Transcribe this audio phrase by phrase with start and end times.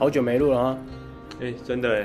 [0.00, 0.78] 好久没录了啊！
[1.42, 2.02] 哎、欸，真的哎，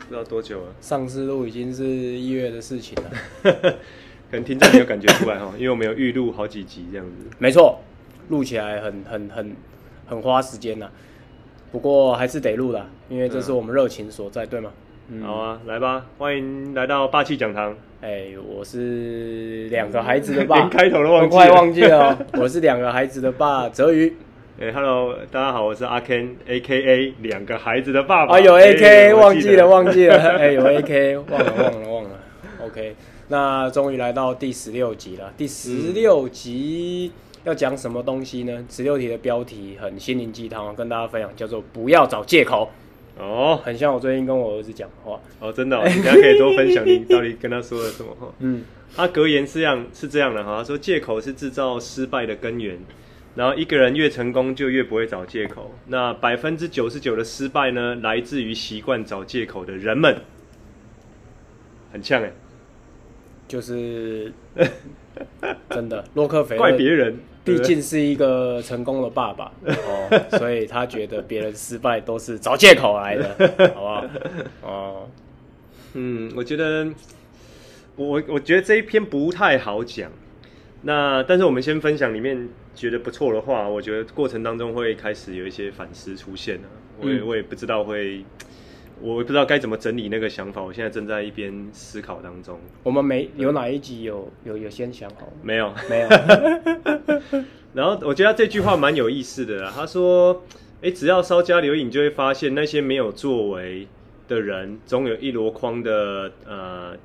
[0.00, 0.66] 不知道多久了。
[0.80, 3.10] 上次录已经是一月的事情了，
[4.28, 7.24] 可能听众没有感觉出来哈， 因为我们有预录好几集这样子。
[7.38, 7.78] 没错，
[8.30, 9.56] 录起来很很很
[10.08, 10.90] 很花时间呐。
[11.70, 14.72] 不过还是得录的，因为这是我们热情所在，对吗？
[15.10, 17.76] 嗯、好啊，来吧，欢迎来到霸气讲堂。
[18.00, 22.26] 哎、欸，我是两个孩子的爸， 连开头都忘记了，快忘记了。
[22.32, 24.16] 我是两个孩子的爸，泽宇。
[24.58, 27.12] 哎、hey，Hello，大家好，我是阿 Ken，A.K.A.
[27.20, 28.36] 两个孩子的爸爸。
[28.36, 29.12] 啊，有 A.K.A.
[29.12, 31.18] 忘记了，忘记了， 哎、欸，有 A.K.A.
[31.18, 32.10] 忘了，忘了，忘了。
[32.64, 32.96] OK，
[33.28, 35.30] 那终于来到第十六集了。
[35.36, 37.12] 第十六集
[37.44, 38.64] 要讲什么东西呢？
[38.70, 42.70] 十六题的标题很心灵鸡汤，跟大家分享，叫做“不要找借口”。
[43.20, 45.20] 哦，很像我最近跟我儿子讲话。
[45.38, 48.32] 哦，真的、哦，你大家可以多分享你到底跟他说了什么话。
[48.40, 48.64] 嗯，
[48.96, 52.78] 他格言是这样，是这样的哈，他说借口是制造失败的根源。
[53.36, 55.74] 然后一个人越成功，就越不会找借口。
[55.88, 60.16] 那百分之九十九的失败呢，来自于习惯找借口的人们。
[61.92, 62.32] 很呛哎，
[63.46, 64.32] 就是
[65.70, 66.02] 真的。
[66.14, 73.28] 洛克菲勒怪别人，毕竟是一个成功的爸爸哦，所以他觉得别人失败都是找借口来的，
[73.74, 74.04] 好不好？
[74.62, 75.08] 哦，
[75.92, 76.88] 嗯，我觉得
[77.96, 80.10] 我我觉得这一篇不太好讲。
[80.86, 86.68] 那但是我们先分享里面觉得不错的话，我觉得过程当中会开始有一些反思出现了。
[87.00, 88.24] 我也我也不知道会，
[89.00, 90.62] 我也不知道该怎么整理那个想法。
[90.62, 92.60] 我现在正在一边思考当中。
[92.84, 95.28] 我们没有哪一集有有有先想好？
[95.42, 96.08] 没有没有。
[97.74, 99.72] 然后我觉得他这句话蛮有意思的啦。
[99.74, 100.44] 他说
[100.82, 103.88] ：“哎，只要稍加留意，你就会发现那些没有作为
[104.28, 106.96] 的人，总有一箩筐的呃。”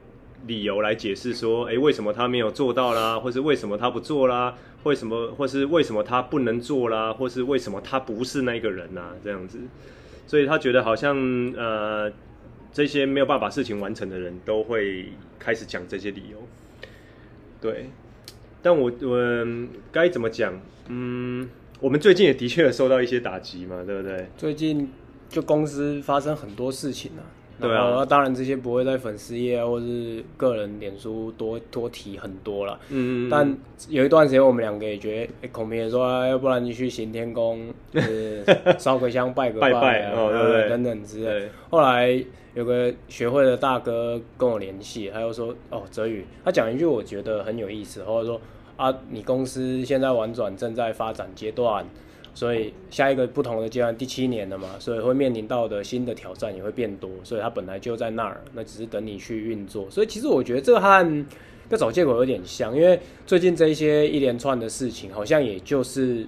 [0.48, 3.20] 理由来解释说，哎，为什么他没有做到啦？
[3.20, 4.56] 或是为什么他不做啦？
[4.84, 7.14] 为什么，或是为什么他不能做啦？
[7.14, 9.12] 或是为什么他不是那个人呐？
[9.24, 9.60] 这样子，
[10.26, 11.16] 所以他觉得好像
[11.56, 12.12] 呃，
[12.74, 16.38] 这些没有办法事情完成的人都会开始讲这些理由。
[17.62, 17.92] 对，
[18.64, 19.48] 但我我
[19.92, 20.60] 该怎么讲？
[20.88, 21.48] 嗯，
[21.80, 24.28] 我们最近也的确受到一些打击嘛，对不对？
[24.36, 24.92] 最近
[25.30, 27.22] 就公司发生很多事情啊。
[27.62, 32.80] 对啊，当然这些不会在粉丝页啊，或是个人脸书多多提很多了。
[32.90, 33.58] 嗯嗯，但
[33.90, 38.44] 有一段时间我们两个也觉得，欸、孔明也说、啊，要不然你去行天宫，就是
[38.78, 40.70] 烧个香拜个拜，啊、拜拜哦，对不对？
[40.70, 41.50] 等等之类。
[41.70, 42.24] 后来
[42.54, 48.42] 有个学会的大哥跟我联系，他又说，哦，泽宇，他讲一句我觉得很有意思，或者说
[48.76, 51.86] 啊，你公司现在玩转正在发展阶段。
[52.34, 59.90] 所以下一个不同的阶段，第七年了嘛，所以会面临到的新的挑战也会变多，所以它本来就在那儿，那只是等你去运作。
[59.90, 61.26] 所以其实我觉得这和
[61.70, 66.26] 要找借口有点像，因为最近这一些一连串的事情，好像也就是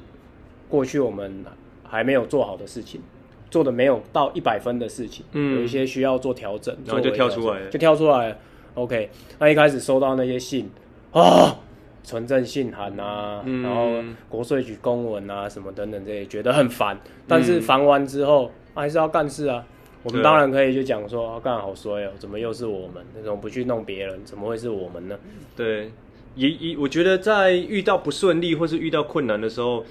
[0.69, 1.43] 过去我们
[1.83, 3.01] 还没有做好的事情，
[3.49, 8.37] 做的没有到一百分的事情，嗯，有一些需要做调整，然后就跳出来，就跳出来。
[8.73, 9.09] OK，
[9.39, 10.69] 那一开始收到那些信
[11.11, 11.59] 啊。
[12.03, 16.99] 存证信函啊，嗯、然后国税局公文啊，什么等等这些，觉得很烦。
[17.27, 19.65] 但是烦完之后，还是要干事啊。
[20.03, 23.01] 我们当然可以就讲说，干、啊、好衰哦，怎么又是我们？
[23.15, 25.17] 那种不去弄别人，怎么会是我们呢？
[25.55, 25.91] 对，
[26.35, 29.85] 也也，我觉得在遇到不顺利或是遇到困难的时候，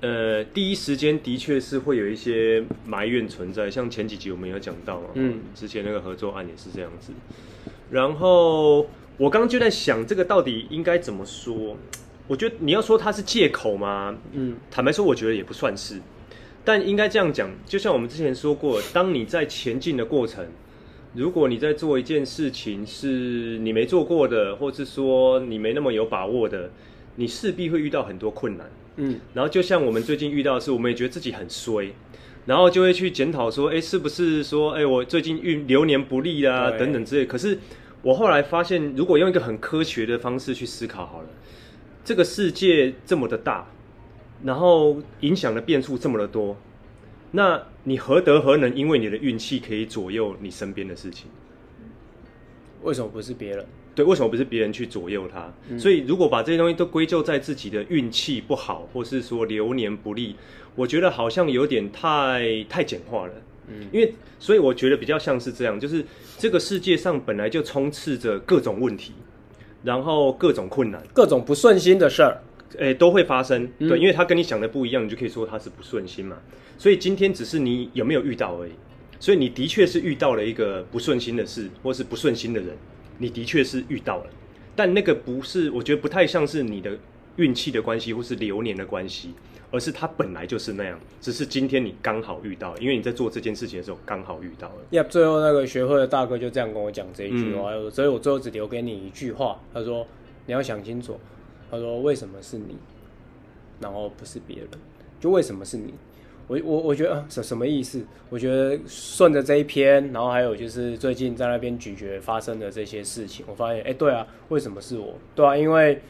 [0.00, 3.70] 呃，第一时间的确是会有一些埋怨存在。
[3.70, 7.12] 像前几集我们有讲到嘛，嗯，之前那个合作案也是这样子。
[7.92, 8.86] 然后。
[9.16, 11.76] 我刚刚就在想，这个到底应该怎么说？
[12.26, 14.16] 我觉得你要说它是借口吗？
[14.32, 16.00] 嗯，坦白说，我觉得也不算是。
[16.64, 20.44] 但应该这样讲，就像我们之前说过，当你在前进的过程，
[21.12, 26.70] 如果你在做一件事情是你没做过的，或是说你没那么有把握的，
[27.16, 28.68] 你势必会遇到很多困难。
[28.96, 31.92] 嗯，然后就像我们最近遇到的是，我们也觉得自己很衰，
[32.46, 37.24] 然后就会去检讨说，哎，是不是说，哎，我最近运流年不利啊，等等之类。
[37.24, 37.58] 可是。
[38.04, 41.28] 我后来发现，如果用一个很科学的方式去思考好了，
[42.04, 43.66] 这个世界这么的大，
[44.44, 46.54] 然后影响的变数这么的多，
[47.30, 48.74] 那你何德何能？
[48.76, 51.28] 因为你的运气可以左右你身边的事情，
[52.82, 53.64] 为什么不是别人？
[53.94, 55.50] 对，为什么不是别人去左右他？
[55.70, 60.36] 嗯、所以如果把这些东西都归咎在自己的运气不好，或是说流年不利，
[60.74, 63.32] 我觉得好像有点太太简化了。
[63.68, 66.04] 嗯，因为所以我觉得比较像是这样，就是
[66.38, 69.12] 这个世界上本来就充斥着各种问题，
[69.82, 72.40] 然后各种困难，各种不顺心的事儿，
[72.78, 73.68] 诶，都会发生。
[73.78, 76.36] 嗯、对，因为他跟你想的不一样，你就可以说他是不顺心嘛。
[76.76, 78.72] 所以今天只是你有没有遇到而已。
[79.20, 82.76] 所以你的确是遇到了一个不顺心的事，或是不顺心的人，
[83.16, 84.26] 你的确是遇到了，
[84.76, 86.98] 但那个不是，我觉得不太像是你的
[87.36, 89.30] 运气的关系或是流年的关系，
[89.74, 94.74] 而是它本来就是那样，只是今天你刚好遇到，因为你在做这件事情的时候刚好遇到了。
[94.90, 100.06] 呀，最后那个学会的大哥就这样跟我讲这一句话，嗯、所以我最后只留给你一句话，他说
[100.46, 101.18] 你要想清楚，
[101.68, 102.76] 他说为什么是你，
[103.80, 104.68] 然后不是别人，
[105.18, 105.92] 就为什么是你。
[106.46, 108.04] 我我我觉得什什么意思？
[108.28, 115.14] 我觉得顺着这一篇，然后还有就是最近在那边咀嚼发生的这些事情，我发现，哎，对啊，为什么是我？
[115.34, 116.02] 对啊，因为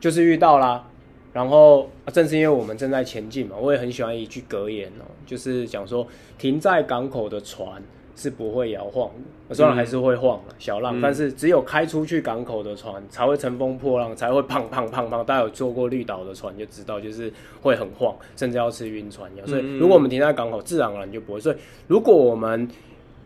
[0.00, 0.88] 就是遇到啦，
[1.36, 6.06] 然后正是因为我们正在前进嘛，我也很喜欢一句格言哦，就是讲说
[6.38, 7.82] 停在港口的船。
[8.18, 9.10] 是不会摇晃
[9.46, 15.22] 的，虽然还是会晃小浪，嗯、但是只有开出去港口的船才会乘风破浪，才会胖胖胖胖。
[15.22, 17.30] 大家有坐过绿岛的船就知道，就是
[17.60, 19.44] 会很晃，甚至要吃晕船药。
[19.44, 21.40] 所以，如果我们停在港口，自然而然就不会。
[21.40, 21.56] 所以，
[21.88, 22.66] 如果我们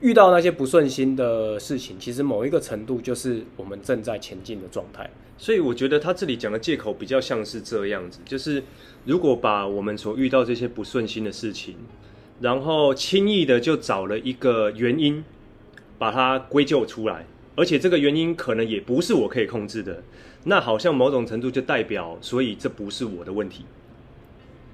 [0.00, 5.08] 遇到那些不顺心的事情，其实某一个程度就是我们正在前进的状态。
[5.40, 8.62] 所以，我觉得他这里讲的借口比较像是这样子，就是
[9.06, 11.74] 如果把我们所遇到这些不顺心的事情。
[12.42, 15.22] 然后轻易的就找了一个原因，
[15.98, 20.02] 把它归咎出来，而且这个原因可能也不是我可以控制的，
[20.44, 23.66] 那好像某种程度就代表，所以这不是我的问题，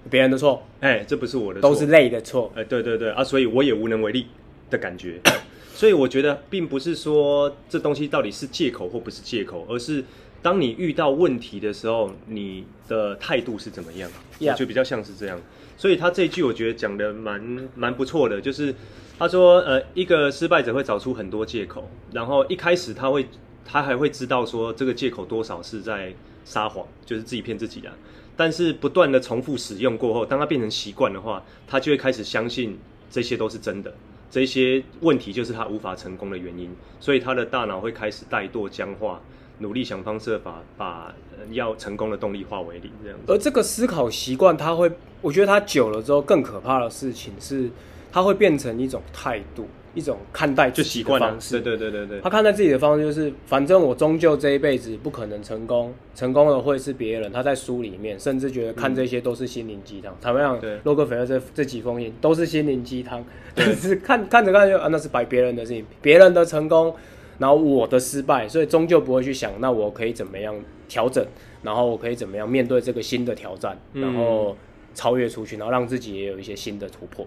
[0.09, 4.27] 别人的错，哎，这不是我的错，都是累的错，哎，对对对啊，所以我也无能为力
[4.71, 5.21] 的感觉，
[5.75, 10.05] 所以我觉得并不是说这东西到底是借口或不是借口，而是
[10.47, 14.09] 当你遇到问题的时候，你的态度是怎么样.
[14.39, 15.37] 我觉得比较像是这样。
[15.77, 18.73] 所以他这一句我觉得讲的蛮蛮不错的，就是
[19.19, 23.27] 他说，呃，一个失败者会找出很多借口，然后一开始他会，
[23.65, 26.15] 他还会知道说这个借口多少是在
[26.45, 27.91] 撒谎，就是自己骗自己的。
[28.37, 32.79] 但是不断的重复使用过后，当他变成习惯的话，他就会开始相信
[33.11, 33.93] 这些都是真的，
[34.31, 36.71] 这些问题就是他无法成功的原因，
[37.01, 39.21] 所以他的大脑会开始怠惰僵化。
[39.59, 41.15] 努力想方设法把
[41.51, 43.33] 要成功的动力化为零，这样子。
[43.33, 47.71] 而这个思考习惯，它会，我觉得它久了之后，更可怕的事情是，
[48.13, 51.61] 它会变成一种态度，一种看待自己的方式。
[51.61, 52.21] 对对对对对。
[52.21, 57.33] 他看待自己的方式就是，反正我终究这一辈子不可能成功，成功的会是别人。
[57.33, 60.15] 他在书里面甚至觉得看这些都是心灵鸡汤。
[60.21, 63.25] 他们讲，洛克菲勒这这几封信都是心灵鸡汤，
[63.55, 66.95] 但是看看着看着啊，那是摆别人的事情，别人的成功。
[67.39, 70.55] 然后我的失败，所以终究不会去想，那我可以怎么样
[70.89, 71.25] 调整，
[71.63, 74.57] 然后我可以怎么样面对这个新的挑战，然后
[74.95, 77.27] 超越出去，然后让自己也有一些新的突破。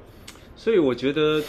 [0.56, 1.42] 所以我觉得，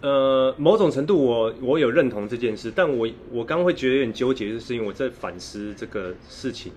[0.00, 6.72] 呃，某种程度我我有认同这件事，但我我刚刚会觉得有点纠结，就是因为我在反思这个事情。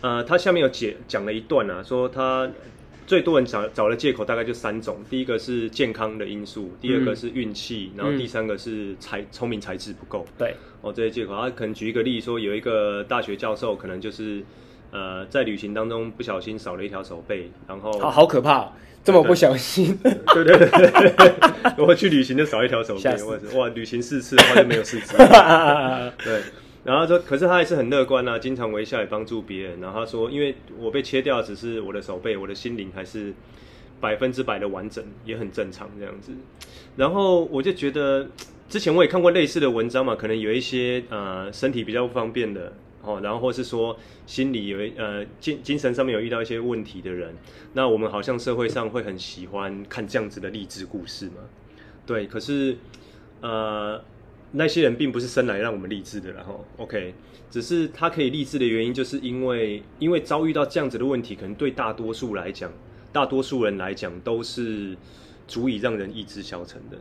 [0.00, 2.50] 呃，他下面有解讲了一段啊，说他。
[3.06, 10.24] 最多人找找的借口大概就三种，第一个是健康的因素，第二个是运气，嗯、然后第三个是才聪明才智不够。
[10.38, 14.42] 对，哦，这些借口，他可能举一个例说，有一个大学教授可能就是
[14.90, 18.72] 呃在旅行当中不小心少了一条手背，然后好好可怕，
[19.04, 26.42] 这么不小心，对对对对，我去旅行就少一条手背，死哇，旅行四次的话就没有四次，对。
[26.84, 29.80] 然后说，可是他还是很乐观啊，经常微笑也帮助别人。
[29.80, 33.32] 然后他说，因为我被切掉只是我的手背，我的心灵还是
[34.02, 36.32] 百分之百的完整，也很正常这样子。
[36.94, 38.28] 然后我就觉得，
[38.68, 42.70] 之前我也看过类似的文章嘛，可能有一些呃身体比较不方便的
[43.02, 47.34] 哦，然后或是说心理有呃精精神上面有遇到一些问题的人，
[47.72, 51.36] 那我们好像社会上会很喜欢看这样子的励志故事嘛。
[52.04, 52.76] 对，可是
[53.40, 54.02] 呃。
[54.56, 57.12] 那些人并不是生来让我们励志的，然后 OK，
[57.50, 62.72] 只是他可以励志的原因，就是因为因为遭遇到这样子的问题，可能对大多数来讲，
[63.12, 64.96] 大多数人来讲都是
[65.48, 66.96] 足以让人意志消沉的。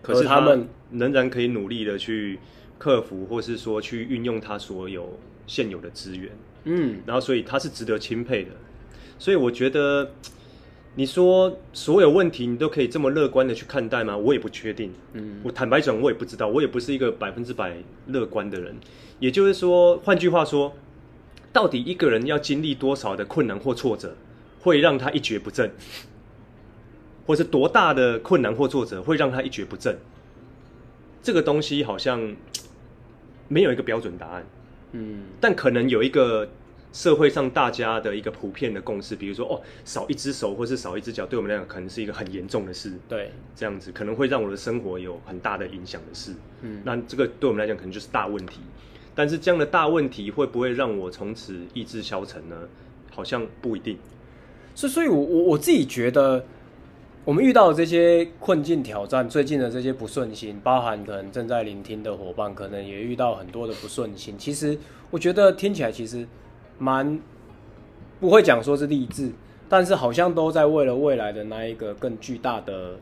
[0.00, 2.38] 可是他们仍然可以努力的去
[2.78, 6.30] 克服，或是说去运用他所有现有的资源，
[6.64, 8.50] 嗯，然后所以他是值得钦佩的。
[9.18, 10.10] 所以我觉得。
[10.96, 14.16] 你说所有问题你都可以这么乐观的去看待吗？
[14.16, 14.92] 我也不确定。
[15.14, 18.76] 嗯，我坦白讲，我也不知道，我也不是一个百分之百乐观的人。
[19.18, 20.72] 也就是说，换句话说，
[21.52, 24.14] 到底一个人要经历多少的困难或挫折，
[24.60, 25.68] 会让他一蹶不振，
[27.26, 29.98] 或是多大的困难或挫折会让他一蹶不振？
[31.22, 32.36] 这个东西好像
[33.48, 34.46] 没有一个标准答案。
[34.92, 36.48] 嗯，但可能有一个。
[36.94, 42.92] 社会上大家的一个普遍的共识，比如说哦，少一只手或是少一只脚，对我们来讲可能是一个很严重的事。
[43.08, 46.32] 对，这样子可能会让我的生活有很大的影响的事。
[46.62, 48.60] 嗯，那这个对我们来讲可能就是大问题。
[49.12, 52.56] 但是这样的大问题会不会让我从此意志消沉呢？
[53.10, 53.98] 好像不一定。
[54.76, 56.44] 所以，所以我我我自己觉得，
[57.24, 64.36] 我们遇到的这些困境挑战，最近的这些不顺心，包含可能正在聆听的伙伴，可能也遇到很多的不顺心。
[64.38, 64.78] 其实，
[65.10, 66.24] 我觉得听起来其实。
[66.78, 67.18] 蛮
[68.20, 69.30] 不会讲说是励志，
[69.68, 72.96] 但是好像都在为了未来的那一个更巨大的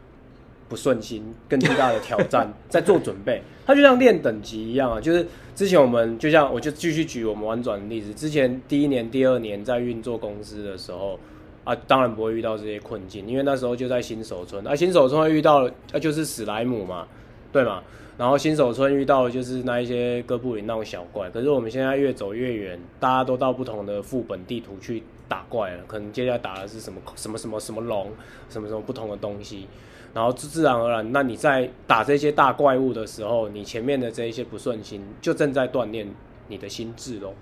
[0.69, 3.43] 不顺心、更巨大的挑战 在做准备。
[3.64, 11.19] 它就像练等级一样啊，就是之前我们就像我就继续举我们玩转的例子，之前第一年、第二年在运作公司的时候
[11.62, 17.07] 啊，当然不会遇到这些困境，因为那时候就在新手村啊，新手村会遇到啊就是史莱姆嘛，
[17.53, 17.83] 对吗？
[18.19, 28.13] 然后新手村遇到的就是那一些哥布林那种小怪，可是我们现在越走越远，大家都到不同的副本地图去打怪了，可能接下来打的是什么什么什么什么龙，
[28.51, 29.67] 什么什么不同的东西，
[30.13, 36.07] 然后自自然而然，那你在打这些大怪物的时候，你前面的这一些不顺心，就正在锻炼
[36.49, 37.33] 你的心智喽。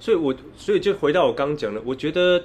[0.00, 2.42] 所以我，我所以就回到我刚刚讲的，我觉得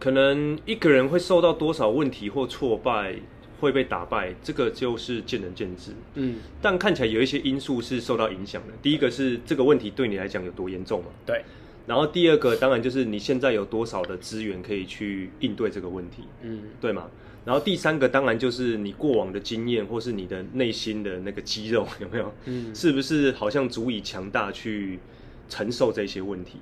[0.00, 3.14] 可能一个人会受到多少问题或挫败。
[3.62, 5.92] 会被打败，这个就是见仁见智。
[6.16, 8.74] 嗯，但看起来有一些因素是受到影响的。
[8.82, 11.06] 第一个是这个问题对你来讲有多严重嘛？
[11.24, 11.44] 对。
[11.86, 16.24] 然后第二个当然就是你现在有多少的资源可以去应对这个问题？
[16.42, 17.08] 嗯，对吗？
[17.44, 22.34] 然后第三个当然就是你过往的经验或是你的内心的那个肌肉 有没有？
[22.46, 24.98] 嗯，是不是好像足以强大去
[25.48, 26.58] 承受这些问题？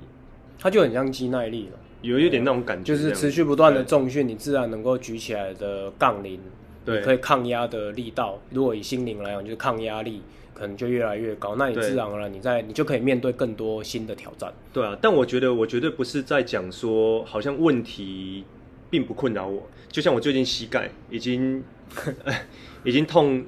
[0.59, 6.39] 它就很像肌耐力了，有一点那种感觉，就是持续不断的重训，你自然能够举起来的杠铃。
[6.85, 10.23] 对，可以抗压的力道，如果以心灵来讲，就是抗压力
[10.55, 11.57] 可能就越来越高。
[11.57, 14.53] 那你自然而然，你在你就可以面对更多新的挑战。
[14.73, 18.45] 对啊，但我觉得我绝对不是在讲说，好像问题
[18.89, 19.69] 并不困扰我。
[19.89, 21.63] 就像我最近膝盖已经
[22.85, 23.45] 已经痛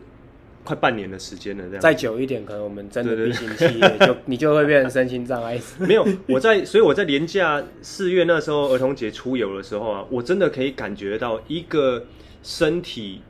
[0.64, 5.58] 快半年的时间了，这样再久一点，可能我们真的离行期就 你就会变成身心障碍。
[5.78, 12.04] 没有，我在，所以我在年假四月那时候儿童节出游的时候啊，我真的可以感觉到一个。
[12.42, 13.22] 身体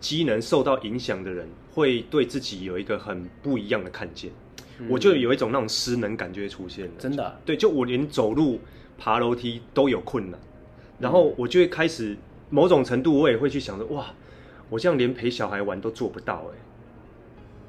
[0.00, 4.30] 机能受到影响的人，会对自己有一个很不一样的看见。
[4.78, 6.92] 嗯、我就有一种那种失能感觉出现了。
[6.98, 7.36] 真的、啊？
[7.44, 8.60] 对，就我连走路、
[8.98, 10.38] 爬楼梯都有困难，
[10.98, 12.16] 然后我就会开始
[12.50, 14.06] 某种程度，我也会去想着：哇，
[14.68, 16.58] 我这样连陪小孩玩都做不到哎。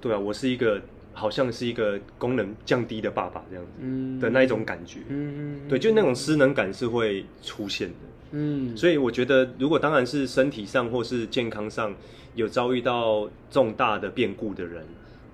[0.02, 0.82] 对啊，我是一个
[1.18, 5.00] 好像是一个功能降低的爸爸这样子的那一种感觉。
[5.10, 7.96] 嗯对，就那种失能感是会出现的。
[8.32, 11.92] 嗯，所以我觉得，如果当然是身体上或是健康上
[12.36, 14.86] 有遭遇到重大的变故的人，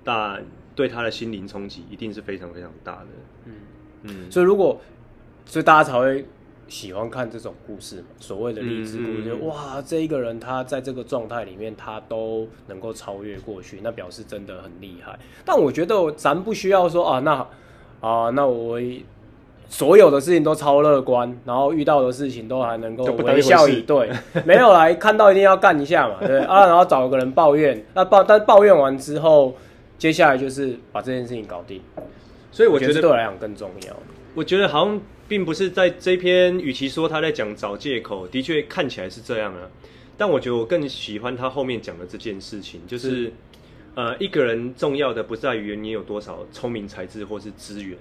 [0.04, 0.40] 那
[0.74, 3.06] 对他的心灵冲击一定是非常非常大的。
[3.44, 3.52] 嗯
[4.04, 4.80] 嗯，所以如果，
[5.44, 6.24] 所以大家才会
[6.68, 15.18] 喜欢看这种故事嘛，所谓的励志故事，就哇，这一个人他在这个状态里面，他都能够超越过去，那表示真的很厉害。
[15.44, 17.46] 但我觉得咱不需要说啊，那
[18.00, 18.80] 啊，那我。
[19.66, 24.10] 所有的事情都超乐观，然后遇到的事情都还能够微笑以对，
[24.44, 29.54] 没有来看到一定要干一下嘛，对啊，然后找个人抱怨，那抱但抱怨完之后，
[29.96, 31.80] 接下来就是把这件事情搞定，
[32.52, 33.96] 所以我觉得对我来讲更重要。
[34.34, 39.70] 我觉得好像并不是在这篇，与其说他在讲找借口，的确看起来是这样啊，
[40.16, 43.32] 但我觉得我更喜欢他后面讲的这件事情，就是，是
[43.94, 47.96] 呃，一个人重要的不在于你有多少聪明才智或是资源。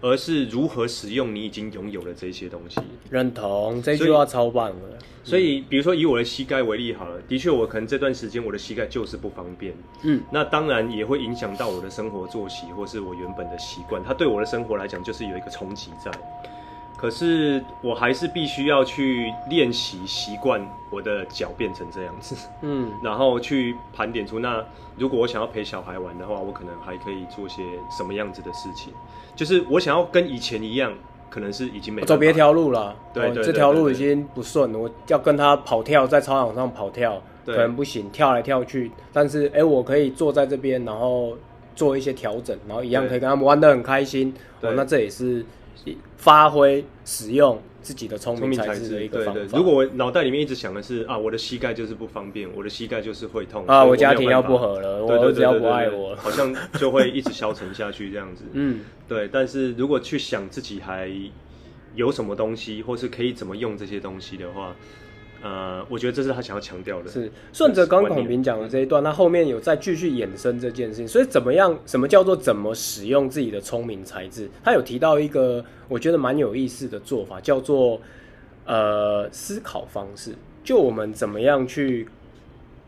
[0.00, 2.80] 而是如何使用你已经拥有的这些东西。
[3.10, 4.98] 认同这句话超棒的。
[5.24, 9.74] 所以，比如说以我的膝盖为例好了，的确我可能这段时间我的膝盖就是不方便。
[10.04, 14.00] 嗯，那当然也会影响到我的生活作息，或是我原本的习惯。
[14.04, 16.12] 它对我的生活来讲就是有一个冲击在。
[16.96, 24.64] 可是我还是必须要去练习习惯我的脚变成这样子，嗯， 然后去盘点出那
[24.96, 28.94] 如果我想要陪小孩玩的话，我可能还可以做些什么样子的事情。
[29.34, 30.90] 就是我想要跟以前一样，
[31.28, 38.90] 可能是已经没走别条路了，对，对，对，对，对，这条路已经不顺，我要跟他跑跳在操场上跑跳，可能不行，跳来跳去。
[39.12, 41.36] 但是哎，我可以坐在这边，然后
[41.74, 44.32] 做一些调整，然后一样可以跟他们玩得很开心。
[44.62, 45.44] 哦，那这也是。
[46.16, 49.40] 发挥使用自己的聪明才智的一个方法。
[49.40, 58.44] 对对，如果我脑袋里面一直想的是啊，我的膝盖就是不方便，我的膝盖就是会痛啊，我家庭要不和了，我儿子要不爱我了，好像就会一直消沉下去这样子。
[58.54, 59.28] 嗯，对。
[59.32, 61.10] 但是如果去想自己还
[61.94, 64.74] 有什么东西，或是可以怎么用这些东西的话。
[65.42, 67.10] 呃，我觉得这是他想要强调的。
[67.10, 71.06] 是顺着刚孔平讲的这一段，他后面有再继续衍生这件事情。
[71.06, 71.78] 所以怎么样？
[71.86, 74.50] 什么叫做怎么使用自己的聪明才智？
[74.64, 78.00] 他有提到一个我觉得蛮有意思的做法，叫做
[78.64, 80.34] 呃思考方式。
[80.64, 82.08] 就我们怎么样去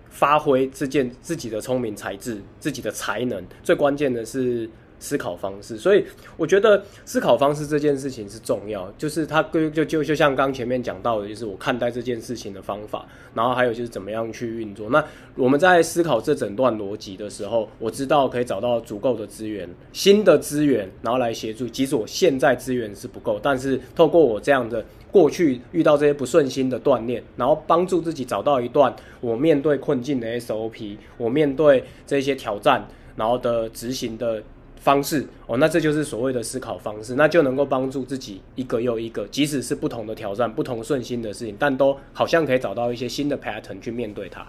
[0.08, 3.44] 发挥这件自己的聪明才智、自己的才能？
[3.62, 5.76] 最关键的是思考方式。
[5.76, 6.04] 所以
[6.36, 14.88] 我觉得思考方式这件事情是重要，就是它就就就就像刚前面讲到的，就是我看待这件事情的方法，然后还有就是怎么样去运作。
[14.90, 21.68] 那我们在思考这整段逻辑的时候，我知道可以找到足够的资源，新的资源，然后来协助。
[21.68, 24.84] 即使我现在资源是不够，但是透过我这样的。
[25.10, 32.86] 过去遇到这些不顺心的锻炼，然后帮助自己找到一段我面对困境的 SOP，我面对这些挑战，
[33.16, 34.42] 然后的执行的
[34.88, 44.46] 方式哦，那这就是所谓的思考方式，那就能够帮助自己一个又一个，即使是不同的挑战、不同顺心的事情，但都好像可以找到一些新的 pattern 去面对它。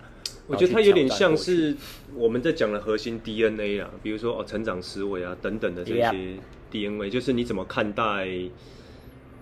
[0.47, 1.75] 我觉得它有点像是
[2.15, 6.39] 我们在讲的核心 DNA 啊，比如说哦，成长思维啊等等的这些
[6.71, 7.09] DNA，Yeah.
[7.09, 8.29] 就是你怎么看待。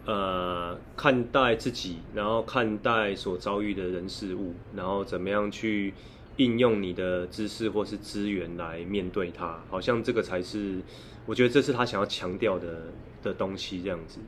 [0.10, 5.94] 呃，看待自己，然后看待所遭遇的人事物，然后怎么样去
[6.38, 10.80] 应用你的知识或是资源来面对它，好像这个才是
[11.26, 14.20] 我觉得这是他想要强调的的东西这样子。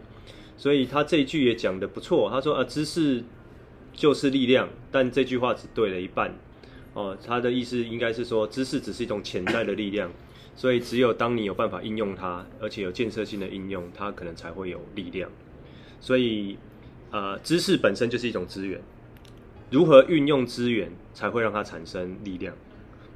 [0.58, 3.24] 所以他这一句也讲得不错，他说啊，知识
[3.94, 6.36] 就是力量，但这句话只对了一半。
[6.94, 10.12] 哦，他的意思应该是说，知识只是一种潜在的力量，
[10.56, 15.30] 所以只有当你有办法应用它，而且有建设性的应用，它可能才会有力量。
[16.02, 16.58] 所以，
[17.12, 18.82] 呃，知识本身就是一种资源，
[19.70, 22.56] 如何运用资源才会让它产生力量？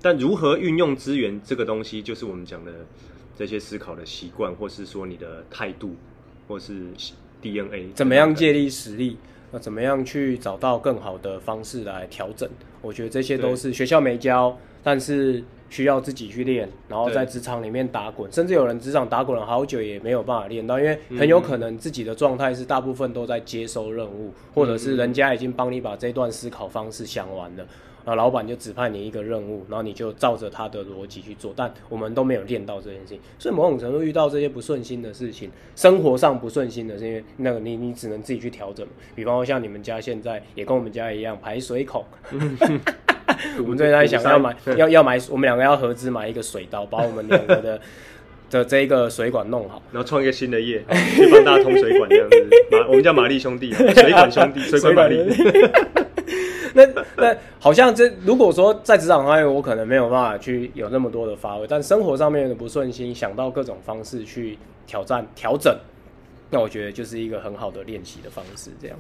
[0.02, 2.72] 但如何运用资源这个东西，就是我们讲的
[3.36, 5.96] 这些思考的习惯，或是说你的态度，
[6.48, 6.88] 或是
[7.42, 9.18] DNA，怎么样借力使力？
[9.52, 12.50] 那怎么样去找到更好的方式来调整？
[12.82, 15.44] 我觉得这些都是学校没教，但是。
[15.70, 27.66] 需要自己去练，然后在职场里面打滚，甚至有人职场打滚了好久也没有办法练到，因为很有可能自己的状态是大部分都在接收任务，嗯、或者是人家已经帮你把这段思考方式想完了，
[28.06, 42.04] 啊，老板就指派你一个任务，然后你就照着他的逻辑去做，但我们都没有练到这件事情，所以某种程度遇到这些不顺心的事情，生活上不顺心的是因为那个你你只能自己去调整，比方说像你们家现在也跟我们家一样排水孔。
[43.58, 47.80] 我们最近在想要买，要要买，我们两个要合资买一个水刀，把我们两个的
[48.50, 50.84] 的这一个水管弄好，然后创一个新的业，
[51.16, 52.50] 去帮大家通水管这样子。
[52.70, 55.18] 马，我们叫玛丽兄弟，水管兄弟，水管玛丽。
[56.96, 65.76] 那那好像这如果说在职场上面，我可能没有办法去有那么多的发挥，但生活上面的不顺心，想到各种方式去挑战调整。
[66.50, 68.98] 那我觉得就是一个很好的练习的方式，这样。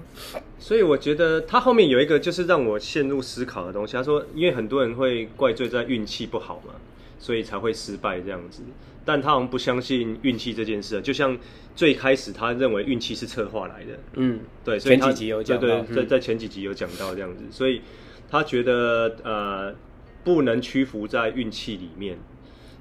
[0.58, 3.93] 所以我觉得他后面有一个就是让我陷入思考的东西。
[3.93, 6.74] 他说，因为很多人会怪罪在运气不好嘛，
[7.23, 8.62] 所以才会失败这样子。
[9.05, 11.38] 但他好像不相信运气这件事，就像
[11.73, 13.97] 最开始他认为运气是策划来的。
[14.15, 14.77] 嗯，对。
[14.77, 17.81] 所以他前几集有讲到，对，对，在在前几集有讲到这样子，嗯、所以
[18.29, 19.73] 他觉得呃
[20.25, 22.17] 不能屈服在运气里面。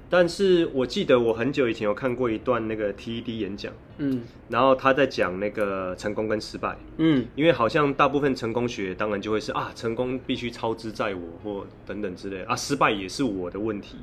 [0.09, 13.97] 但是我记得我很久以前有看过一段那个 TED 演讲，嗯，然后他在讲那个成功跟失败，嗯，因为好像大部分成功学当然就会是啊，成功必须操之在我或等等之类啊，失败也是我的问题。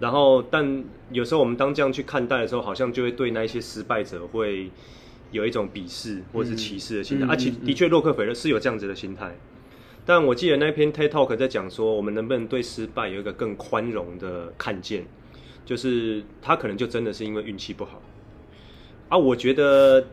[0.00, 4.70] 然后，但有时候我们当这样去看待的时候，好像就会对那一些失败者会
[5.30, 7.26] 有一种鄙视或是歧视的心态。
[7.26, 9.36] 啊、的确，洛克菲勒是有这样子的心态。
[10.06, 15.04] 但我记得那篇 TED Talk 在讲说，我们能不能对失败有一个更宽容的看见？
[15.66, 18.00] 就是他可能就真的是因为运气不好
[19.10, 20.04] 啊，我觉得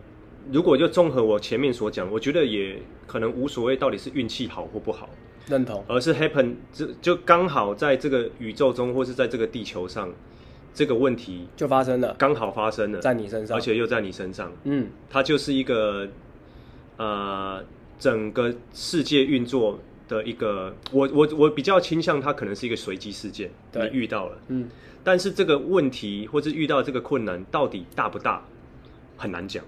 [0.52, 5.10] 如果就综合我前面所讲，我觉得也可能无所谓到底是运气好或不好，
[5.48, 10.12] 认同，而是 happen 就就刚好在这个宇宙中或是在这个地球上，
[10.74, 16.08] 这个问题就发生了，刚好发生了在你身上，而且又在你身上，嗯，它就是一个
[16.98, 17.64] 呃
[18.00, 23.90] 整个世界运作的一个，我我我比较倾向它可能是一个随机事件，对。
[23.90, 24.70] 你遇到了，嗯。
[25.04, 28.46] 但是这个问题或是遇到这个困难到底大不大，
[29.16, 29.64] 很难讲，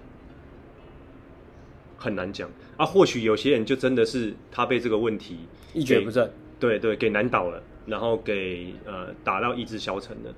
[1.99, 2.83] 很难讲啊。
[2.83, 5.37] 或许有些人就真的是他被这个问题
[5.73, 10.33] 一蹶不振，对对，给难倒了，然后给呃打到意志消沉了。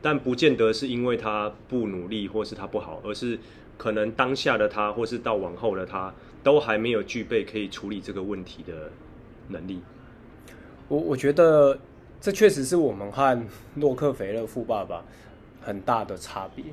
[0.00, 3.38] 但不见得是因为他不努力或是他不好，而是
[3.76, 8.90] 可能当下的他或是到往后的他都还没有具备可以处理这个问题的
[9.48, 9.80] 能力。
[10.88, 11.78] 我我觉得。
[12.24, 13.44] 这确实是我们和
[13.74, 15.02] 洛克菲勒富爸爸
[15.60, 16.64] 很大的差别。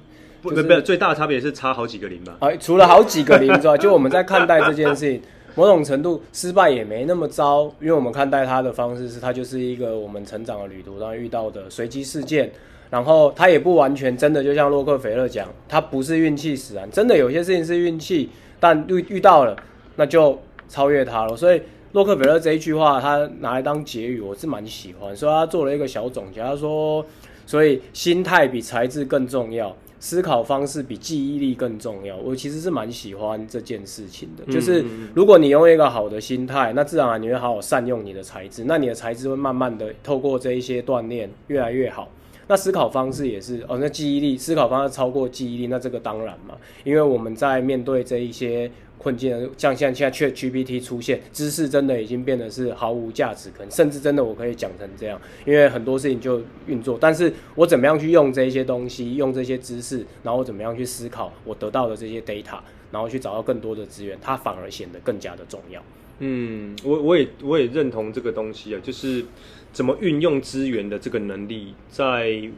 [0.41, 2.38] 不，不，不，最大的差别是差好几个零吧？
[2.39, 5.21] 哎，除了好几个零之外， 就我们在看待这件事情，
[5.56, 12.52] 某种程度失败也没那么糟，因为我们看待它的方式是，它就是一个我们成长的旅途当中遇到的随机事件，
[12.89, 19.56] 然后他也不完全真的就像洛克菲勒讲，他不是运气使然，真的有些事情是运气，但遇遇到了，
[19.95, 21.62] 那就超越他了，所以。
[21.93, 25.15] 洛克菲勒这一句话，他拿来当结语，我是蛮喜欢。
[25.15, 27.04] 所以他做了一个小总结，他说
[27.47, 29.75] ：“所以心态比才智更重要。
[29.99, 32.15] 思考方式比记忆力更重要。
[32.17, 34.83] 我其实是蛮喜欢这件事情的，就是
[35.13, 42.09] 如果你拥有一个好的心态，那自然而然你会好好善用你的才智，那你的才智会慢慢的透过这一些锻炼越来越好。
[42.47, 48.71] 那思考方式也是哦，那记忆力思考方式超过记忆力，那这个当然嘛，因为我们在面对这一些。
[48.99, 62.59] 困境，像现在 ChatGPT 出现，知识真的已经变得是毫无价值，可能甚至真的我可以讲成这样，因为很多事情就运作，但是我怎么样去用这些东西，用这些知识，然后我怎么样去思考我得到的这些 data，
[62.91, 65.81] 然后去找到更多的资源，它反而显得更加的重要。
[66.19, 69.23] 嗯，我我也我也认同这个东西啊，就是
[69.71, 72.49] 怎么运用资源的这个能力，在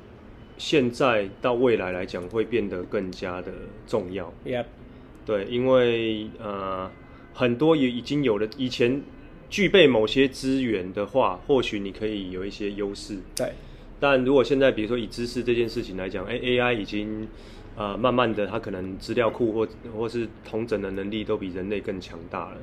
[0.57, 3.51] 现在到未来来讲，会变得更加的
[3.85, 4.33] 重要。
[4.43, 4.65] Yep.
[5.23, 6.89] 对，因为呃，
[7.33, 9.01] 很多也已经有了以前
[9.49, 13.19] 具备某些资源的话，或许你可以有一些优势。
[13.35, 13.53] 对，
[13.99, 17.27] 但如果现在比如说以知识这件事情来讲，哎，AI 已经
[17.75, 22.57] 呃慢慢的，它可能资料库或或是同整的能力都比人类更强大了。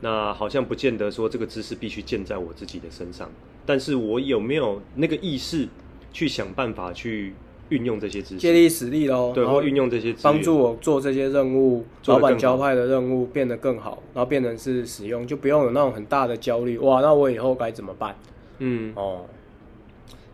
[0.00, 3.30] 那好像不见得说这个知识必须建在我自己的身上，
[3.66, 5.68] 但是我有没有那个意识
[6.12, 7.34] 去想办法去。
[7.72, 9.32] 运用这些知识，借力使力喽。
[9.34, 16.76] 对，然后运用这些帮助我做这些任务，老板交派的任务变得更好，然后变成是使用，就不用有那种很大的焦虑。
[16.78, 18.14] 哇，那我以后该怎么办？
[18.58, 19.24] 嗯，哦，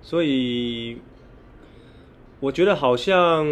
[0.03, 0.98] 所以
[2.40, 3.46] 我觉得好像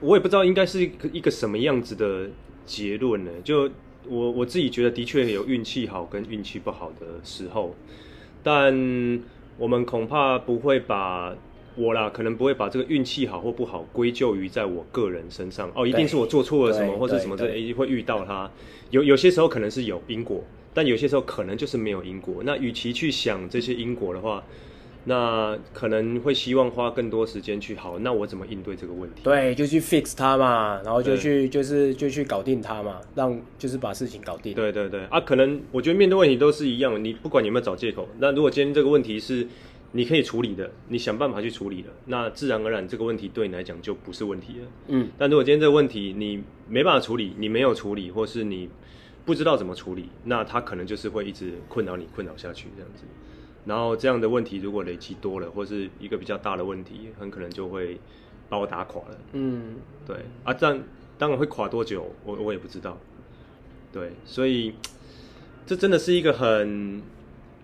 [0.00, 2.28] 我也不知道应该是一个一个什么样子的
[2.66, 3.30] 结论呢？
[3.44, 3.70] 就
[4.08, 7.74] 我我自己觉得，的确有运气好跟运气不好的时候，
[8.42, 9.22] 但
[9.56, 11.34] 我们恐怕不会把。
[11.76, 18.50] 我啦，可能不会把这个运气好或不好归咎于在我个人身上哦，一定是我做错了什么或者什么这，这会遇到它。
[18.90, 22.42] 有有些时候可能是有因果，但有些时候可能就是没有因果。
[22.44, 24.44] 那与其去想这些因果的话，
[25.06, 29.22] 那可能会希望花更多时间去好，那我怎么应对这个问题？
[29.24, 34.54] 对，就去 fix 它嘛，然后就去就是就去搞定它嘛，让就是把事情搞定。
[34.54, 39.46] 对对对啊，可能我觉得面对问题都是一样，你不管你有没有找借口，那如果今天这个问题是。
[39.96, 44.66] 你可以处理的，你想办法去处理的，那自然而然这个问题对你来讲就不是问题了。
[44.88, 48.68] 嗯，但如果今天这个问题你没办法处理，你没有处理，或是你
[49.24, 53.04] 不知道怎么处理，那它可能就是会一直困扰你，困扰下去这样子。
[53.64, 57.96] 然后这样的问题如果累积多了，或是一个比较大的问题，很可能就会
[58.48, 59.18] 把我打垮了。
[59.34, 60.82] 嗯，对啊，这样
[61.16, 62.98] 当然会垮多久，我我也不知道。
[63.92, 64.74] 对，所以
[65.64, 67.00] 这真的是一个很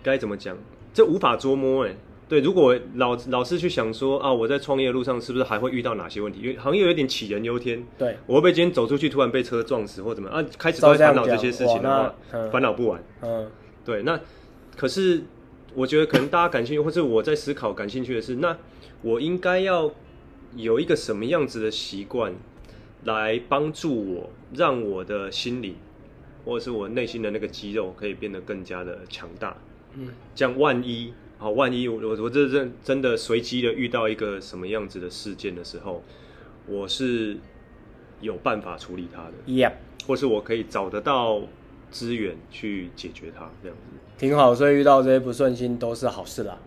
[0.01, 0.57] 该怎么讲，
[0.95, 1.97] 这无法捉摸哎。
[2.31, 6.39] 对，如果老老是去想说啊，我在创业路上是不是还会遇到哪些问题？
[6.43, 7.85] 因为行业有点杞人忧天。
[7.99, 10.47] 对，我会不会今天走出去突然被车撞死或怎么样啊？
[10.57, 12.15] 开始都在烦恼这些事情的话，
[12.53, 13.03] 烦恼不完。
[13.23, 13.51] 嗯，
[13.85, 14.05] 对。
[14.05, 14.21] 那
[14.77, 15.25] 可是
[15.75, 18.57] 我觉得可能大家感兴趣，或是我在思考感兴趣的是，那
[19.03, 19.91] 我应该要
[20.55, 22.33] 有一个什么样子的习惯
[23.03, 25.79] 来帮助我，让我的心理
[26.45, 29.57] 或者是我内心的那个肌肉可以变得更加的强大。
[29.95, 31.13] 嗯，这样万一。
[31.41, 36.03] 好，万一我我我这真真的随机的遇到一个什么样子的事件的时候，
[36.67, 37.39] 我是
[38.21, 39.73] 有办法处理它的，Yep，
[40.07, 41.41] 或是我可以找得到
[41.91, 44.55] 资源去解决它，这样子挺好。
[44.55, 46.59] 所以遇到这些不顺心都是好事啦。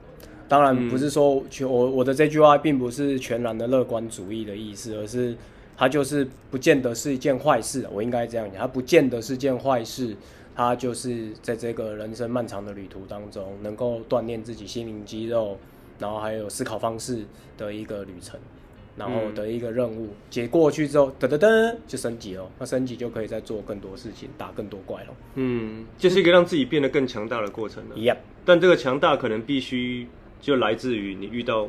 [0.48, 5.38] 当然不是说全我我的这句话并不是全然的乐观主义的意思，而是
[5.78, 7.88] 它就是不见得是一件坏事。
[7.94, 10.18] 我应该这样讲，它不见得是件坏事。
[10.56, 15.58] 他就是在这个人生漫长的旅途当中，能够锻炼自己心灵肌肉，
[16.00, 17.26] 然后还有思考方式
[17.58, 18.40] 的一个旅程，
[18.96, 22.48] 然后的一个任务，解过去之后，噔噔噔就升级了。
[22.60, 25.08] 那升级就可以再做更多事情，打更多怪了。
[25.36, 27.96] 嗯，就是一个让自己变得更强大的过程了。
[27.96, 30.08] Yep，但这个强大可能必须
[30.40, 31.68] 就来自于你遇到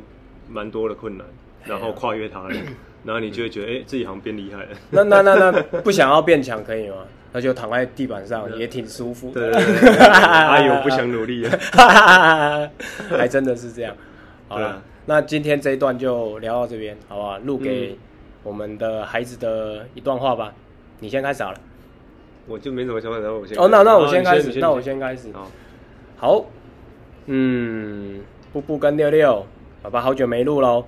[0.49, 1.27] 蛮多的困难，
[1.65, 2.55] 然后跨越它了，
[3.05, 4.77] 然后你就会觉得，哎、欸，自己好像变厉害了。
[4.91, 6.97] 那那那那不想要变强可以吗？
[7.35, 9.59] 那就躺在地板上也挺舒服的。
[9.59, 11.59] 哎呦， 不想努力了，
[13.11, 13.93] 还 真的是这样。
[14.47, 17.39] 好了，那今天这一段就聊到这边，好不好？
[17.39, 17.99] 录给
[18.45, 20.53] 我们的孩子的一段话吧。
[21.01, 21.59] 你先开始好了。
[22.47, 23.59] 我就没什么想法，然后我先。
[23.59, 25.33] 哦，那那我先开始，那我先开始。
[25.33, 25.51] 好，
[26.17, 26.45] 好，
[27.27, 28.21] 嗯，
[28.53, 29.45] 布布跟六六，
[29.83, 30.85] 爸爸好久没录喽。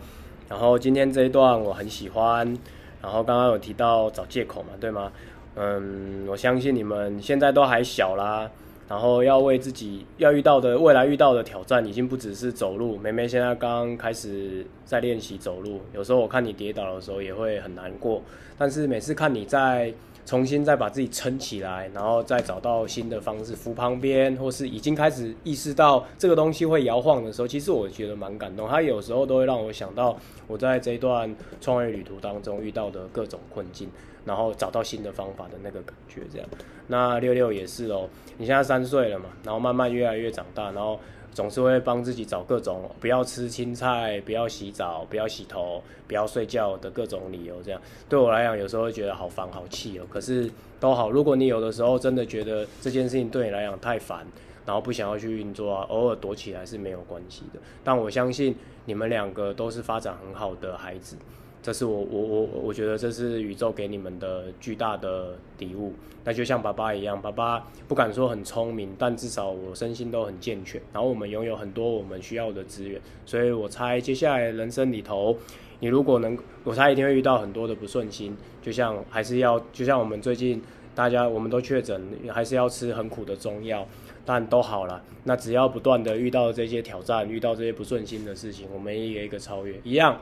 [0.49, 2.57] 然后今天这一段我很喜欢。
[3.03, 5.13] 然后刚刚有提到找借口嘛，对吗？
[5.57, 8.51] 嗯，我相信你们现在都还小啦，
[8.89, 12.99] 然后要为自己要遇到的未来遇到的挑战，已经不只是走路。
[12.99, 18.23] 妹妹现在刚开始在练习走路，有时候我看你跌倒的时候也会很难过，
[18.59, 19.93] 但是每次看你在
[20.27, 28.69] 重新再把自己撑起来，然后再找到新的方式扶旁边，或是已经开始意识到这个东西会摇晃的时候，其实我觉得蛮感动。
[28.69, 33.89] 他有时候都会让我想到我在这一段创业旅途当中遇到的各种困境，
[34.27, 36.21] 然后找到新的方法的那个感觉。
[36.31, 36.47] 这样，
[36.89, 41.01] 那六六也是哦，你现在三岁了嘛，然后慢慢越来越长大，然后。
[41.37, 50.07] 总是会帮自己找各种不要吃青菜、不要洗澡、不要洗头、不要睡觉的各种理由，这样对我来讲，有时候会觉得好烦、好气哦。
[50.09, 54.27] 可是都好，如果你有的时候真的觉得这件事情对你来讲太烦，
[54.65, 57.61] 然后不想要去运作啊，偶尔躲起来是没有关系的。
[57.85, 61.19] 但我相信你们两个都是发展很好的孩子。
[61.67, 65.93] 这是我我我我觉得这是宇宙给你们的巨大的礼物。
[66.23, 70.81] 那就像爸爸一样，爸爸不敢说很聪明，但至少我身心都很健全。
[70.93, 75.37] 然后我们拥有很多我们需要的资源，所以我猜接下来人生里头，
[75.81, 78.37] 你如果能，我猜一定会遇到很多的不顺心。
[78.63, 80.63] 就像还是要，就像我们最近
[80.95, 83.85] 大家我们都确诊，还是要吃很苦的中药，
[84.25, 85.03] 但都好了。
[85.25, 90.17] 那只要不断的遇到这些挑战，遇到这些不顺心的事情，我们一个一个超越，一样。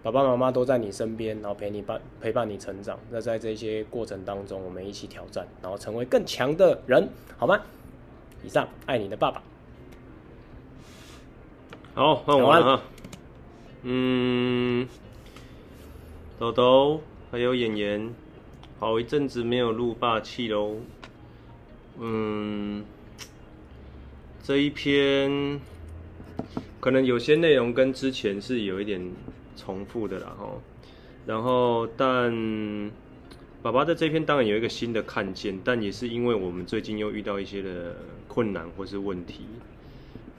[0.00, 2.98] 爸爸妈妈都在你身边，然后陪你伴陪伴你成长。
[3.10, 7.60] 那在这些过程当中，我们一起挑战，然后成为更强的人，好吗？
[8.44, 9.42] 以上，爱你的爸爸。
[11.94, 12.82] 好，换我了啊。
[13.82, 14.88] 嗯，
[16.38, 18.14] 豆豆还有妍妍，
[18.78, 20.76] 好一阵子没有录霸气喽。
[21.98, 22.84] 嗯，
[24.44, 25.60] 这一篇
[26.78, 29.12] 可能有些内容跟之前是有一点。
[29.58, 30.62] 重复的啦，吼，
[31.26, 32.90] 然后但
[33.60, 37.96] 爸爸在这篇当然有一个新的看见，但也是因为我们最近又遇到一些的
[38.28, 39.46] 困难或是问题，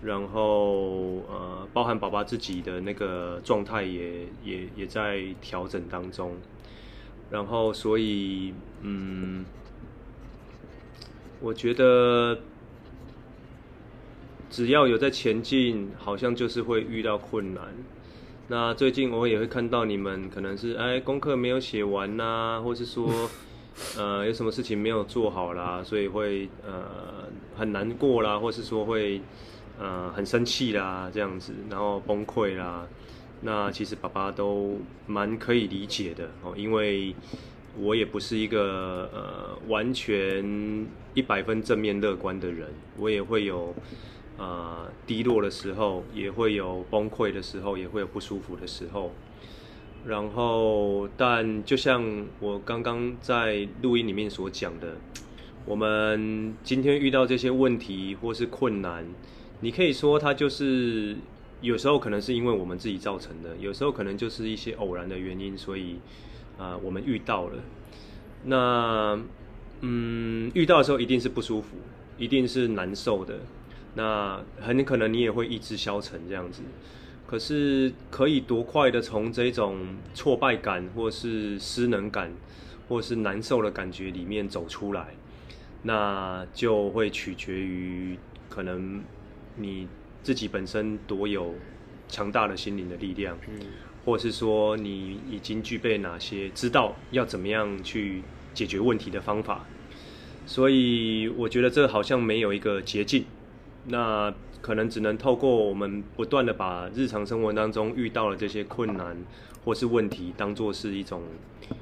[0.02, 6.38] 然后呃，包含爸爸自己的那个状态也也也在调整当中，
[7.30, 9.44] 然后所以嗯，
[11.42, 12.40] 我觉得
[14.50, 17.66] 只要有在前进，好像就是会遇到困难。
[18.52, 23.30] 那最近我也会看到你们可能是哎功课没有写完呐、 或是说
[23.96, 29.22] 呃有什么事情没有做好啦，所以会呃很难过啦，或是说会
[29.80, 32.88] 呃很生气啦这样子，然后崩溃啦。
[33.42, 37.16] 那其实爸爸都蛮可以理解的哦，因为
[37.78, 43.76] 我也不是一个呃完全一百分正面乐观的人，我也会有。
[44.40, 49.12] 啊、低落的时候也会有崩溃的时候，也会有不舒服的时候。
[50.06, 54.96] 然后，但就像我刚刚在录音里面所讲的，
[55.66, 59.06] 我们今天遇到这些问题或是困难，
[59.60, 61.18] 你可以说它就是
[61.60, 65.98] 有时候可能是因为我们自己造成的，有时候可能就是一些偶然的原因，所以
[66.58, 67.56] 啊、我们遇到了。
[68.46, 69.20] 那
[69.82, 71.76] 嗯，遇到的时候一定是不舒服，
[72.18, 73.38] 一定是难受的。
[73.96, 76.62] 那很可能你也会意志消沉这样子，
[77.26, 79.78] 可是可以多快的从这种
[80.14, 82.32] 挫败感，或是失能感，
[82.88, 85.08] 或是难受的感觉里面走出来，
[85.84, 89.04] 那就会取决于可能
[89.56, 89.88] 你
[90.24, 91.56] 自己本身多有
[92.08, 93.38] 强大的心灵的力量，
[94.06, 98.24] 或是说你已经具备哪些知道要怎么样去
[98.54, 99.66] 解决问题的方法。
[100.46, 103.26] 所以我觉得这好像没有一个捷径。
[103.90, 109.18] 那可能只能透过我们不断的把日常生活当中遇到的这些困难
[109.66, 111.24] 或是问题当做是一种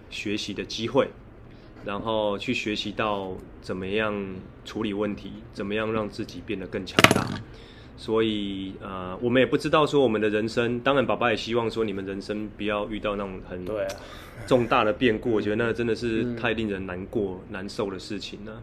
[0.09, 1.09] 学习的机会，
[1.85, 4.15] 然后去学习到怎么样
[4.63, 7.27] 处理问题，怎么样让自己变得更强大。
[7.97, 13.65] 所以呃，我们也不知道说我们的人生，当然爸爸也希望说你们人生不要遇到那种很
[14.45, 18.61] 重大的变故，我觉得那真的是太令人难过、难受的事情了。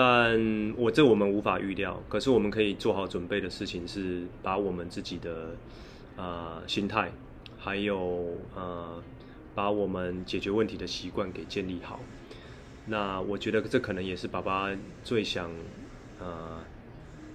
[0.00, 5.56] 但我这我们无法预料，可是我们可以做好准备的事情是把我们自己的
[6.16, 7.10] 啊、呃、心态，
[7.58, 9.02] 还有呃
[9.56, 11.98] 把我们解决问题的习惯给建立好。
[12.86, 14.70] 那我觉得这可能也是爸爸
[15.02, 15.50] 最想
[16.20, 16.60] 呃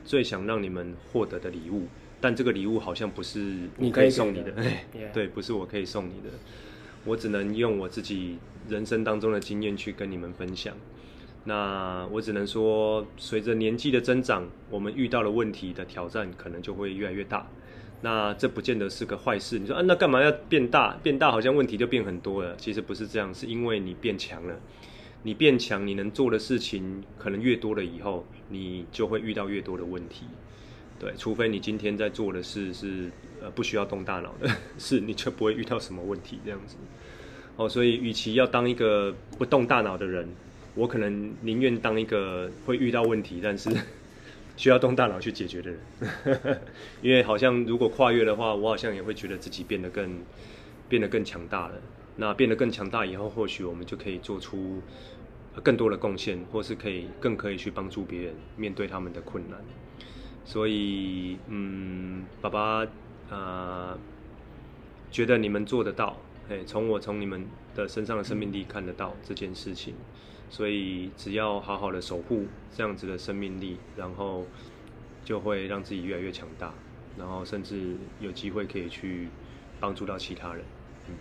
[0.06, 1.88] 最想让你们获得的礼物。
[2.22, 4.54] 但这个礼物好像不是你可以送你的
[5.14, 6.30] 对，不是我可以送你的，
[7.04, 8.38] 我只能用我自己
[8.70, 10.74] 人生当中的经验去跟你们分享。
[11.46, 17.46] 那我只能说，随着年纪的增长，我们遇到的问题的挑战可能就会越来越大。
[18.02, 19.60] 那这不见得是个坏事。
[19.60, 20.98] 你说啊，那干嘛要变大？
[21.04, 22.56] 变大好像问题就变很多了。
[22.56, 24.56] 其实不是这样，是因为你变强了。
[25.24, 30.26] 你变强，你能做的事情可能越多了以后，你就会遇到越多的问题。
[31.00, 36.78] 对，除非你今天在做的事是呃不需要动大脑的事，你就不会遇到什么问题这样子。
[37.58, 40.28] 哦，所以与其要当一个不动大脑的人。
[40.76, 43.70] 我可能宁愿当一个会遇到问题，但是
[44.58, 46.62] 需要动大脑去解决的人，
[47.02, 50.22] 因为好像如果跨越的话，我好像也会觉得自己变得更
[50.90, 51.76] 变得更强大了。
[52.16, 54.80] 那变得更强大以后，或许我们就可以做出
[55.64, 59.60] 更多的贡献，或是可以更可以去帮助别人面对他们的困难。
[60.46, 62.86] 所以，嗯，爸爸
[63.32, 63.98] 啊、
[65.10, 66.18] 觉得你们做得到。
[66.50, 69.96] 哎，从我从你们的身上的生命力看得到这件事情。
[70.54, 74.46] 所以，只要好好的守护这样子的生命力，然后
[75.26, 76.72] 就会让自己越来越强大，
[77.18, 79.30] 然后甚至有机会可以去
[79.80, 80.64] 帮助到其他人。
[81.08, 81.16] 嗯，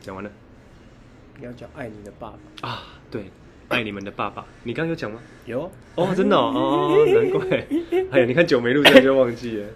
[0.00, 0.30] 讲完了。
[1.38, 2.82] 你要讲爱你的爸爸啊？
[3.10, 3.24] 对，
[3.68, 4.46] 爱你们的爸爸。
[4.62, 5.20] 你刚刚有讲吗？
[5.44, 7.66] 有哦，真的哦，哦，难怪。
[8.10, 9.68] 哎呀，你看久没录，这样就忘记了。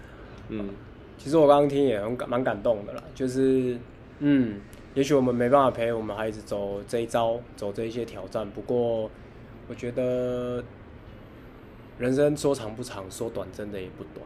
[0.49, 0.71] 嗯，
[1.19, 3.79] 其实我刚刚听也很感蛮感动的啦，就是
[4.21, 4.59] 嗯。
[4.95, 8.49] 也许我们没办法陪我们孩子走这一招，走这一些挑战。
[8.49, 9.11] 不过，
[9.69, 10.63] 我觉得
[11.99, 14.25] 人生说长不长，说短真的也不短。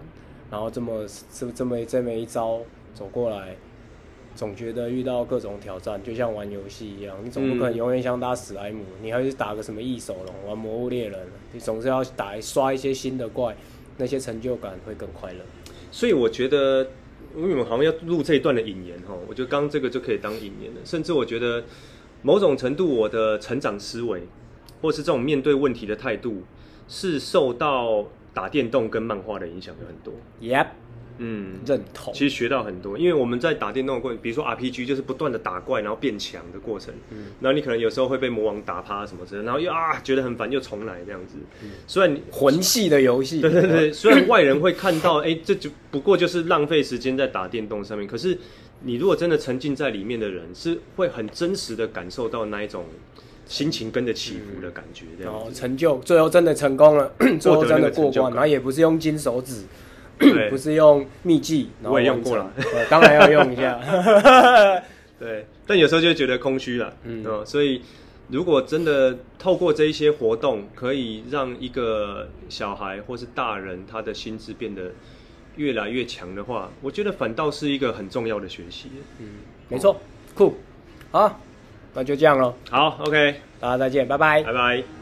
[0.50, 2.60] 然后这么这这么这么一招
[2.92, 3.56] 走过来，
[4.34, 11.18] 总觉得遇到各种挑战，就像玩游戏一样，你总不可能永远想打史莱姆，你还是打个什么异手龙，玩魔物猎人，
[11.52, 13.56] 你总是要打刷一些新的怪，
[13.96, 15.40] 那些成就感会更快乐。
[15.90, 16.86] 所以我觉得。
[17.36, 20.80] 因为我们好像要录这一段的引言哈，我觉得刚刚这个就可以当引言了。
[20.84, 21.64] 甚至我觉得
[22.22, 24.22] 某种程度，我的成长思维，
[24.80, 26.42] 或是这种面对问题的态度，
[26.88, 30.14] 是受到打电动跟漫画的影响有很多。
[30.40, 30.66] Yep。
[31.18, 32.12] 嗯，认同。
[32.14, 36.94] 其实学到很多，因为我们在打电动的过程，比如说 RPG，就是不断的打怪，然后变强的过程。
[37.10, 37.26] 嗯。
[37.40, 41.36] 然后你可能有时候会被魔王打趴什么之类的，然后又啊觉得很烦，又重来这样子。
[41.62, 41.70] 嗯。
[41.86, 43.40] 虽然魂系的游戏。
[43.42, 43.92] 对对对。
[43.92, 48.06] 虽然外人会看到，哎，这就不过就是浪费时间在打电动上面。
[48.06, 48.38] 可是
[48.82, 52.84] 你如果真的沉浸在里面的人，是会很真实的感受到那一种
[53.44, 55.04] 心情跟着起伏的感觉。
[55.18, 55.34] 这样。
[55.34, 59.64] 哦，成就最后真的成功了， 最后真的过关，然后也不是用金手指。
[60.50, 62.52] 不是用秘技，我也用过了，
[62.90, 63.78] 当然要用一下。
[65.18, 67.82] 对，但有时候就觉得空虚了，嗯，所以
[68.28, 74.92] 如果真的透过这一些活动，可以让一个小孩或是大人他的心智变得
[75.56, 78.90] 越来越强的话，我觉得反倒是一个很重要的学习。
[79.18, 79.26] 嗯，
[79.68, 80.00] 没错，
[80.34, 80.54] 酷，
[81.10, 81.40] 好，
[81.94, 82.54] 那就这样喽。
[82.70, 84.97] 好，OK，大家再见，拜拜，拜拜。